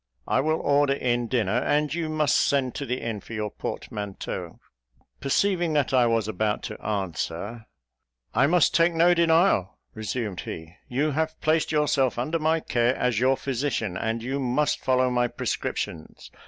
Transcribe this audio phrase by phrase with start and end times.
[0.27, 4.59] I will order in dinner, and you must send to the inn for your portmanteau."
[5.19, 7.67] Perceiving that I was about to answer,
[8.33, 10.73] "I must take no denial," resumed he.
[10.87, 15.27] "You have placed yourself under my care as your physician, and you must follow my
[15.27, 16.31] prescriptions.